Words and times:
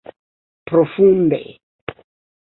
Profunde! 0.69 1.39